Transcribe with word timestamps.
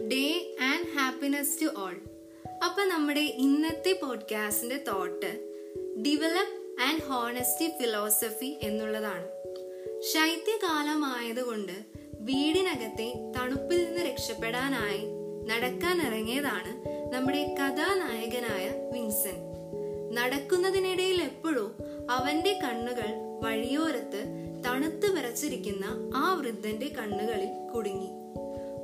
Day 0.00 0.56
and 0.60 0.98
happiness 0.98 1.62
to 1.62 1.66
all 1.80 1.94
അപ്പൊ 2.64 2.84
നമ്മുടെ 2.84 3.20
ഇന്നത്തെ 3.20 3.98
പോഡ്കാസ്റ്റിന്റെ 4.02 4.84
thought 4.88 5.30
develop 6.02 6.82
and 6.82 7.02
honesty 7.02 7.68
philosophy 7.68 8.58
എന്നുള്ളതാണ്. 8.62 9.26
ശൈത്യകാലമായതുകൊണ്ട് 10.00 11.72
വീടിനകത്തെ 12.20 13.32
തണുപ്പിൽ 13.36 13.84
നിന്ന് 13.84 14.00
രക്ഷപ്പെടാനായി 14.00 15.02
നടക്കാൻ 15.46 16.02
ഇറങ്ങിയതാണ് 16.06 16.72
നമ്മുടെ 17.12 17.54
കഥാനായകനായ 17.60 18.90
വിൻസൻ 18.92 19.36
നടക്കുന്നതിനിടയിൽ 20.12 21.22
എപ്പോഴും 21.22 21.76
അവന്റെ 22.10 22.52
കണ്ണുകൾ 22.52 23.10
വഴിയോരത്ത് 23.42 24.24
തണുത്ത് 24.66 25.16
വിറച്ചിരിക്കുന്ന 25.16 26.12
ആ 26.14 26.34
വൃദ്ധന്റെ 26.34 26.86
കണ്ണുകളിൽ 26.86 27.70
കുടുങ്ങി. 27.74 28.27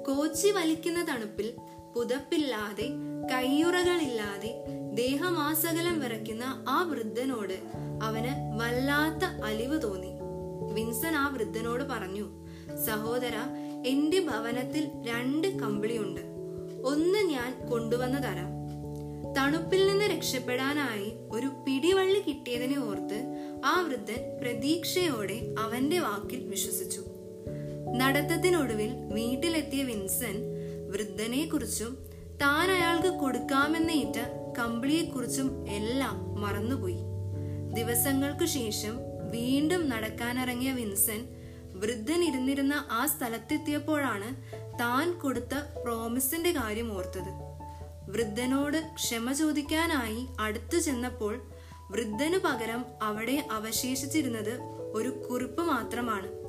കോച്ചി 0.06 0.48
വലിക്കുന്ന 0.48 1.04
തണുപ്പിൽ 1.04 1.52
പുതപ്പില്ലാതെ 1.96 2.88
കയ്യുറകളില്ലാതെ 3.32 4.64
ദേഹമാസകലം 4.94 6.00
വിറയ്ക്കുന്ന 6.00 6.64
ആ 6.68 6.82
വൃദ്ധനോട് 6.82 7.52
അവന് 8.02 8.60
വല്ലാത്ത 8.60 9.24
അലിവ് 9.24 9.82
തോന്നി. 9.82 10.12
വിൻസൻ 10.72 11.16
ആ 11.16 11.28
വൃദ്ധനോട് 11.28 11.84
പറഞ്ഞു 11.84 12.26
സഹോദര 12.86 13.32
എന്റെ 13.86 14.20
ഭവനത്തിൽ 14.20 14.88
രണ്ട് 15.06 15.48
കമ്പിളിയുണ്ട്. 15.48 16.20
ഒന്ന് 16.84 17.18
ഞാൻ 17.18 17.68
കൊണ്ടുവന്നു 17.70 18.18
തരാം. 18.18 18.50
തണുപ്പിൽ 19.34 19.86
നിന്ന് 19.86 20.04
രക്ഷപ്പെടാനായി 20.04 21.12
ഒരു 21.32 21.46
പിടിവള്ളി 21.46 22.20
കിട്ടിയതിനെ 22.20 22.78
ഓർത്ത് 22.78 23.18
ആ 23.64 23.80
വൃദ്ധൻ 23.80 24.38
പ്രതീക്ഷയോടെ 24.42 25.54
അവന്റെ 25.58 25.98
വാക്കിൽ 25.98 26.46
വിശ്വസിച്ചു. 26.46 27.04
നടത്തത്തിനൊടുവിൽ 28.04 28.94
വീട്ടിലെത്തിയ 29.12 29.82
വിൻസെന്റ് 29.82 30.46
വൃദ്ധനെ 30.92 31.46
കുറിച്ചും 31.46 31.92
താൻ 32.42 32.70
അയാൾക്ക് 32.70 33.08
കൊടുക്കാമെന്നേറ്റ 33.08 34.18
കമ്പിളിയെക്കുറിച്ചും 34.58 35.68
എല്ലാം 35.68 36.40
മറന്നുപോയി. 36.40 37.00
ദിവസങ്ങൾക്കു 37.74 38.44
ശേഷം 38.44 38.98
വീണ്ടും 39.30 39.88
നടക്കാനിറങ്ങിയ 39.88 40.72
വിൻസെന്റ് 40.72 41.30
വൃദ്ധൻ 41.76 42.24
ഇരുന്നിരുന്ന 42.24 42.88
ആ 42.90 43.06
സ്ഥലത്തെത്തിയപ്പോഴാണ് 43.06 44.28
താൻ 44.80 45.18
കൊടുത്ത 45.18 45.54
പ്രോമിസിന്റെ 45.54 46.52
കാര്യം 46.52 46.96
ഓർത്തത്. 46.96 47.32
വൃദ്ധനോട് 48.10 48.78
ക്ഷമ 48.94 49.32
ചോദിക്കാനായി 49.32 50.26
അടുത്തു 50.40 50.78
ചെന്നപ്പോൾ 50.78 51.40
വൃദ്ധനു 51.90 52.38
പകരം 52.38 52.84
അവിടെ 53.02 53.48
അവശേഷിച്ചിരുന്നത് 53.52 54.54
ഒരു 54.92 55.08
കുറിപ്പ് 55.08 55.62
മാത്രമാണ്. 55.62 56.43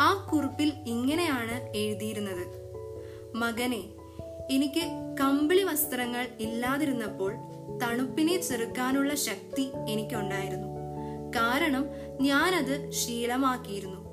ആ 0.00 0.28
കുറിപ്പിൽ 0.32 0.72
ഇങ്ങനെയാണ് 0.86 1.76
എഴുതിയിരുന്നത്. 1.76 2.46
മകനെ 3.34 3.84
എനിക്ക് 4.50 5.16
കമ്പിളി 5.20 5.62
വസ്ത്രങ്ങൾ 5.62 6.28
ഇല്ലാതിരുന്നപ്പോൾ 6.40 7.34
തണുപ്പിനെ 7.82 8.40
ചെറുക്കാനുള്ള 8.40 9.14
ശക്തി 9.14 9.70
എനിക്കുണ്ടായിരുന്നു. 9.88 10.68
കാരണം 11.36 11.84
ഞാനത് 12.20 12.90
ശീലമാക്കിയിരുന്നു. 12.90 14.06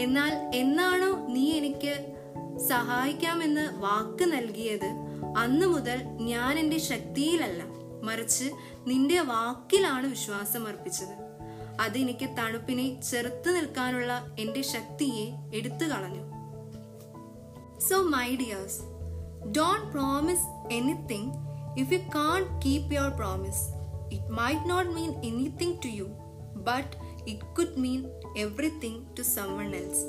എന്നാൽ 0.00 0.50
എന്നാണോ 0.54 1.26
നീ 1.26 1.52
എനിക്ക് 1.52 2.14
സഹായിക്കാമെന്ന് 2.58 3.68
വാക്ക് 3.74 4.32
നൽകിയത് 4.32 4.94
അന്നു 5.38 5.66
മുതൽ 5.66 6.02
ഞാൻ 6.02 6.58
എന്റെ 6.58 6.78
ശക്തിയിലല്ല. 6.78 7.77
മറിച്ച് 8.02 8.44
നിന്റെ 8.86 9.20
വാക്കിലാണ് 9.20 10.06
വിശ്വാസം 10.06 10.66
അർപ്പിച്ചത്. 10.66 11.28
അതെനിക്ക് 11.80 12.36
തണുപ്പിനെ 12.38 13.00
ചെറുത്തു 13.00 13.50
നിൽക്കാനുള്ള 13.50 14.34
എന്റെ 14.38 14.62
ശക്തിയെ 14.62 15.34
എടുത്തു 15.54 15.84
കളഞ്ഞു. 15.84 16.24
So 17.80 18.02
my 18.02 18.36
dears 18.36 18.80
don't 19.50 19.92
promise 19.92 20.74
anything 20.74 21.32
if 21.78 21.92
you 21.92 21.98
can't 21.98 22.60
keep 22.60 22.94
your 22.94 23.08
promise 23.08 23.62
it 24.14 24.26
might 24.26 24.70
not 24.70 24.90
mean 24.90 25.10
anything 25.24 25.76
to 25.84 25.88
you 25.88 26.04
but 26.54 26.96
it 27.28 27.44
could 27.44 27.78
mean 27.78 28.04
everything 28.36 29.16
to 29.18 29.22
someone 29.22 29.74
else 29.74 30.04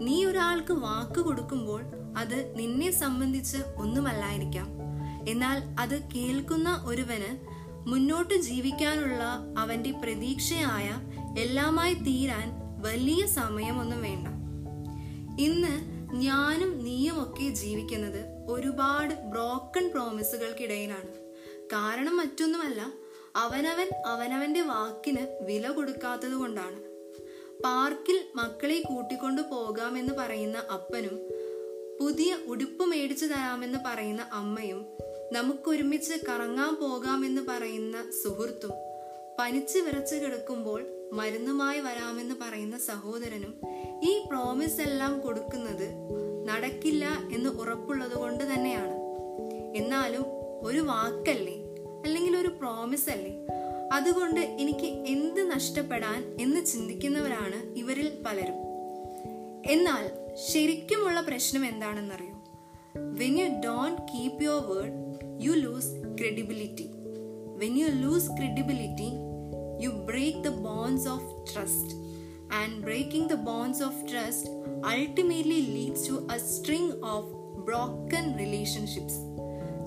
നീ 0.00 0.24
ഒരാൾക്ക് 0.24 0.72
വാക്ക് 0.72 1.20
കൊടുക്കുമ്പോൾ 1.20 1.84
അത് 2.16 2.58
നിന്നെ 2.58 2.90
സംബന്ധിച്ച് 2.90 3.56
ഒന്നുമല്ലായിരിക്കാം. 3.76 4.83
എന്നാൽ 5.28 5.62
അത് 5.78 6.02
കേൾക്കുന്ന 6.02 6.82
ഒരുവന് 6.86 7.54
മുന്നോട്ട് 7.88 8.34
ജീവിക്കാനുള്ള 8.34 9.24
അവന്റെ 9.58 9.90
പ്രതീക്ഷയായ 9.90 10.94
എല്ലാമായി 11.40 11.94
തീരാൻ 11.94 12.52
വലിയ 12.82 13.26
സമയമൊന്നും 13.26 14.02
വേണ്ട. 14.02 14.28
ഇന്ന് 15.40 15.94
ഞാനും 16.14 16.84
നീയും 16.84 17.22
ഒക്കെ 17.22 17.48
ജീവിക്കുന്നത് 17.48 18.50
ഒരുപാട് 18.50 19.14
ബ്രോക്കൺ 19.14 19.90
പ്രോമിസുകൾക്കിടയിലാണ് 19.90 21.12
കാരണം 21.62 22.16
മറ്റൊന്നുമല്ല 22.16 22.92
അവനവൻ 23.36 23.90
അവനവന്റെ 24.06 24.60
വാക്കിന് 24.60 25.44
വില 25.44 25.68
കൊടുക്കാത്തത് 25.68 26.32
കൊണ്ടാണ്. 26.32 26.76
പാർക്കിൽ 27.62 28.24
മക്കളെ 28.34 28.82
കൂട്ടിക്കൊണ്ടു 28.86 29.42
പോകാമെന്ന് 29.42 30.12
പറയുന്ന 30.12 30.58
അപ്പനും 30.72 31.20
പുതിയ 32.00 32.36
ഉടുപ്പ് 32.46 32.84
മേടിച്ചു 32.84 33.26
തരാമെന്ന് 33.26 33.78
പറയുന്ന 33.86 34.26
അമ്മയും 34.32 34.86
നമുക്കൊരുമിച്ച് 35.34 36.14
കറങ്ങാൻ 36.28 36.74
പോകാമെന്ന് 36.74 37.42
പറയുന്ന 37.48 38.04
സുഹൃത്തും 38.24 38.70
പനിച്ച് 39.38 39.78
വിറച്ച് 39.78 40.14
കിടക്കുമ്പോൾ 40.14 40.84
മരുന്നുമായി 41.12 41.80
വരാമെന്ന് 41.80 42.34
പറയുന്ന 42.34 42.78
സഹോദരനും 42.78 43.54
ഈ 44.02 44.24
പ്രോമിസ് 44.28 44.80
എല്ലാം 44.80 45.20
കൊടുക്കുന്നത് 45.20 45.88
നടക്കില്ല 46.48 47.08
എന്ന് 47.34 47.50
ഉറപ്പുള്ളത് 47.50 48.14
കൊണ്ട് 48.14 48.44
തന്നെയാണ്. 48.44 48.94
എന്നാലും 49.76 50.24
ഒരു 50.66 50.78
വാക്കല്ലേ? 50.78 51.56
അല്ലെങ്കിൽ 52.04 52.36
ഒരു 52.36 52.48
പ്രോമിസ് 52.48 53.10
അല്ലേ? 53.10 53.34
അതുകൊണ്ട് 53.92 54.40
എനിക്ക് 54.40 54.86
എന്ത് 54.86 55.50
നഷ്ടപ്പെടാൻ 55.50 56.36
എന്ന് 56.40 56.66
ചിന്തിക്കുന്നവരാണ് 56.66 57.78
ഇവരിൽ 57.78 58.22
പലരും. 58.26 58.56
എന്നാൽ 59.66 60.10
ശരിക്കുമുള്ള 60.52 61.20
പ്രശ്നം 61.20 61.66
എന്താണെന്നറിയോ? 61.66 62.43
When 62.98 63.38
you 63.38 63.46
don't 63.64 64.02
keep 64.02 64.42
your 64.42 64.62
word 64.66 64.98
you 65.44 65.52
lose 65.52 65.88
credibility 66.18 66.90
when 67.56 67.78
you 67.78 67.86
lose 67.86 68.28
credibility 68.28 69.08
you 69.84 69.90
break 69.90 70.38
the 70.38 70.48
bones 70.48 71.08
of 71.08 71.54
trust 71.54 71.94
and 72.54 72.80
breaking 72.84 73.30
the 73.30 73.34
bones 73.34 73.82
of 73.82 74.10
trust 74.10 74.50
ultimately 74.86 75.60
leads 75.60 76.08
to 76.08 76.28
a 76.34 76.38
string 76.38 76.92
of 77.04 77.26
broken 77.64 78.38
relationships 78.38 79.20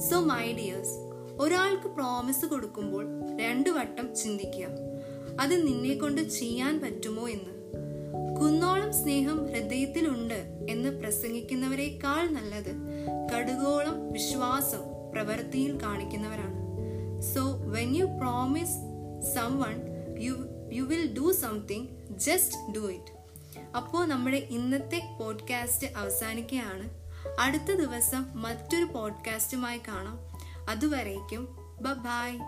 so 0.09 0.19
my 0.19 0.53
dears 0.53 0.95
ഒരാൾക്ക് 1.39 1.87
promise 1.87 2.45
കൊടുക്കുമ്പോൾ 2.45 3.05
രണ്ടു 3.37 3.69
വട്ടം 3.69 4.15
ചിന്തിക്കുക. 4.15 4.67
അത് 5.39 5.67
നിന്നെ 5.67 5.95
കൊണ്ട് 5.95 6.21
ചെയ്യാൻ 6.21 6.81
പറ്റുമോ 6.81 7.27
എന്ന്. 7.29 7.56
കുന്നോളം 8.39 8.93
സ്നേഹം 8.93 9.45
ഹൃദയത്തിലുണ്ട് 9.45 10.65
എന്ന് 10.69 10.89
പ്രസംഗിക്കുന്നവരെക്കാൾ 10.89 12.29
നല്ലത് 12.29 12.71
കടുകോളം 13.35 14.11
വിശ്വാസം 14.11 15.11
പ്രവൃത്തിയിൽ 15.11 15.81
കാണിക്കുന്നവരാണ്. 15.83 16.57
So 17.21 17.57
when 17.57 17.95
you 17.95 18.05
promise 18.05 18.77
someone 19.59 19.75
you 20.19 20.33
you 20.73 20.83
will 20.83 21.15
do 21.17 21.31
something 21.31 21.87
just 22.09 22.75
do 22.75 22.91
it 22.91 23.17
അപ്പോൾ 23.77 24.05
നമ്മുടെ 24.05 24.37
ഇന്നത്തെ 24.37 25.17
പോഡ്കാസ്റ്റ് 25.19 25.87
അവസാനിക്കുകയാണ്. 25.97 26.89
അടുത്ത 27.39 27.75
ദിവസം 27.75 28.25
മറ്റൊരു 28.33 28.83
പോഡ്കാസ്റ്റുമായി 28.83 29.77
കാണാം. 29.77 30.19
അതുവരേക്കും 30.69 31.57
ബ 31.81 31.93
ബായ് 31.93 32.39